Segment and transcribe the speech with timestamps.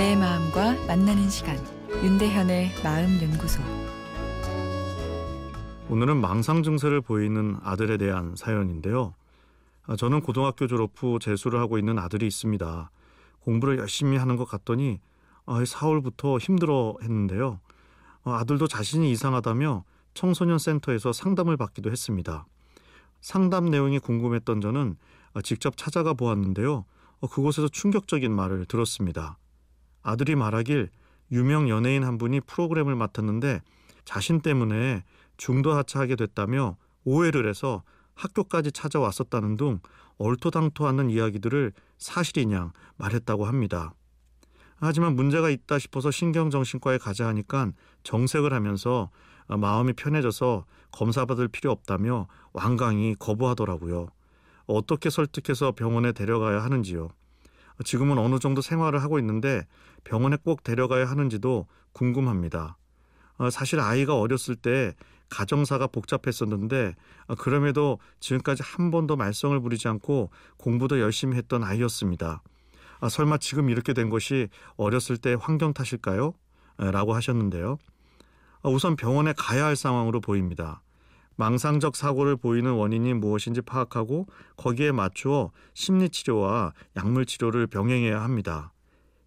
[0.00, 1.58] 내 마음과 만나는 시간
[2.02, 3.60] 윤대현의 마음 연구소
[5.90, 9.12] 오늘은 망상 증세를 보이는 아들에 대한 사연인데요.
[9.82, 12.90] 아, 저는 고등학교 졸업 후 재수를 하고 있는 아들이 있습니다.
[13.40, 15.00] 공부를 열심히 하는 것 같더니
[15.44, 17.60] 4월부터 아, 힘들어 했는데요.
[18.24, 22.46] 어, 아들도 자신이 이상하다며 청소년 센터에서 상담을 받기도 했습니다.
[23.20, 24.96] 상담 내용이 궁금했던 저는
[25.34, 26.86] 아, 직접 찾아가 보았는데요.
[27.20, 29.36] 어, 그곳에서 충격적인 말을 들었습니다.
[30.02, 30.90] 아들이 말하길
[31.32, 33.60] 유명 연예인 한 분이 프로그램을 맡았는데
[34.04, 35.04] 자신 때문에
[35.36, 37.82] 중도 하차하게 됐다며 오해를 해서
[38.14, 39.80] 학교까지 찾아왔었다는 등
[40.18, 43.94] 얼토당토하는 이야기들을 사실이냐 말했다고 합니다.
[44.76, 47.70] 하지만 문제가 있다 싶어서 신경정신과에 가자 하니까
[48.02, 49.10] 정색을 하면서
[49.46, 54.08] 마음이 편해져서 검사받을 필요 없다며 완강히 거부하더라고요.
[54.66, 57.10] 어떻게 설득해서 병원에 데려가야 하는지요.
[57.84, 59.66] 지금은 어느 정도 생활을 하고 있는데
[60.04, 62.76] 병원에 꼭 데려가야 하는지도 궁금합니다.
[63.50, 64.94] 사실 아이가 어렸을 때
[65.30, 66.94] 가정사가 복잡했었는데
[67.28, 72.42] 아, 그럼에도 지금까지 한 번도 말썽을 부리지 않고 공부도 열심히 했던 아이였습니다.
[73.00, 76.34] 아, 설마 지금 이렇게 된 것이 어렸을 때 환경 탓일까요?
[76.76, 77.78] 라고 하셨는데요.
[78.62, 80.82] 아, 우선 병원에 가야 할 상황으로 보입니다.
[81.40, 84.26] 망상적 사고를 보이는 원인이 무엇인지 파악하고
[84.58, 88.74] 거기에 맞추어 심리치료와 약물치료를 병행해야 합니다.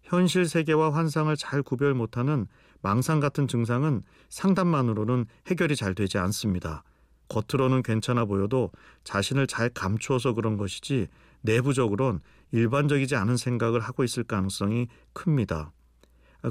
[0.04, 2.46] 현실 세계와 환상을 잘 구별 못하는
[2.82, 6.84] 망상 같은 증상은 상담만으로는 해결이 잘 되지 않습니다.
[7.28, 8.70] 겉으로는 괜찮아 보여도
[9.02, 11.08] 자신을 잘 감추어서 그런 것이지
[11.40, 12.20] 내부적으론
[12.52, 15.72] 일반적이지 않은 생각을 하고 있을 가능성이 큽니다.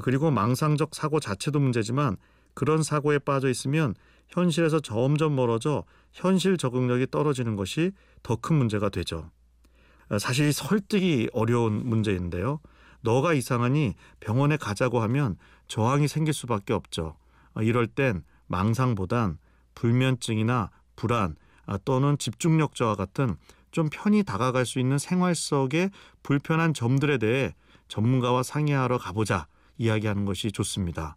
[0.02, 2.18] 그리고 망상적 사고 자체도 문제지만
[2.52, 3.94] 그런 사고에 빠져 있으면
[4.28, 9.30] 현실에서 점점 멀어져 현실 적응력이 떨어지는 것이 더 큰 문제가 되죠.
[10.18, 12.60] 사실 설득이 어려운 문제인데요.
[13.00, 15.36] 너가 이상하니 병원에 가자고 하면
[15.68, 17.16] 저항이 생길 수밖에 없죠.
[17.54, 19.38] 어, 이럴 땐 망상보단
[19.74, 21.36] 불면증이나 불안
[21.66, 23.36] 아, 또는 집중력 저하 같은
[23.70, 25.90] 좀 편히 다가갈 수 있는 생활 속의
[26.22, 27.54] 불편한 점들에 대해
[27.88, 29.46] 전문가와 상의하러 가보자
[29.78, 31.16] 이야기하는 것이 좋습니다.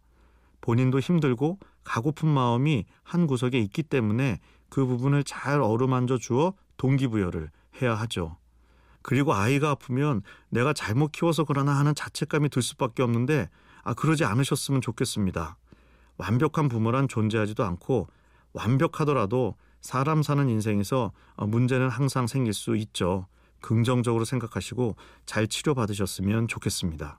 [0.60, 1.58] 본인도 힘들고
[1.88, 7.50] 가고픈 마음이 한 구석에 있기 때문에 그 부분을 잘 어루만져 주어 동기부여를
[7.80, 8.36] 해야 하죠.
[9.00, 13.48] 그리고 아이가 아프면 내가 잘못 키워서 그러나 하는 자책감이 들 수밖에 없는데
[13.84, 15.56] 아 그러지 않으셨으면 좋겠습니다.
[16.18, 18.08] 완벽한 부모란 존재하지도 않고
[18.52, 23.26] 완벽하더라도 사람 사는 인생에서 어, 문제는 항상 생길 수 있죠.
[23.62, 27.18] 긍정적으로 생각하시고 잘 치료받으셨으면 좋겠습니다.